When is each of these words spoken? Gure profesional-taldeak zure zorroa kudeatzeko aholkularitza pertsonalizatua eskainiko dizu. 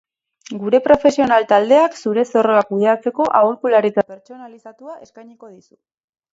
Gure 0.61 0.79
profesional-taldeak 0.87 1.99
zure 1.99 2.25
zorroa 2.33 2.65
kudeatzeko 2.71 3.29
aholkularitza 3.43 4.07
pertsonalizatua 4.15 4.99
eskainiko 5.07 5.55
dizu. 5.57 5.75